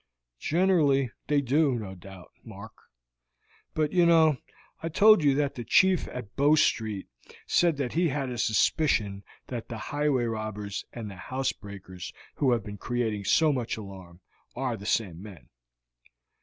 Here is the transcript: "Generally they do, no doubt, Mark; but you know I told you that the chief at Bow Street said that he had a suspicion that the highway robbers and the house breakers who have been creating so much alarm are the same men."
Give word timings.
"Generally 0.39 1.11
they 1.27 1.41
do, 1.41 1.77
no 1.77 1.93
doubt, 1.93 2.31
Mark; 2.43 2.71
but 3.75 3.91
you 3.93 4.03
know 4.03 4.37
I 4.81 4.89
told 4.89 5.23
you 5.23 5.35
that 5.35 5.53
the 5.53 5.63
chief 5.63 6.07
at 6.07 6.35
Bow 6.35 6.55
Street 6.55 7.07
said 7.45 7.77
that 7.77 7.93
he 7.93 8.07
had 8.09 8.31
a 8.31 8.39
suspicion 8.39 9.23
that 9.45 9.69
the 9.69 9.77
highway 9.93 10.23
robbers 10.23 10.85
and 10.91 11.07
the 11.07 11.17
house 11.17 11.53
breakers 11.53 12.11
who 12.37 12.51
have 12.53 12.63
been 12.63 12.79
creating 12.79 13.25
so 13.25 13.53
much 13.53 13.77
alarm 13.77 14.21
are 14.55 14.75
the 14.75 14.87
same 14.87 15.21
men." 15.21 15.49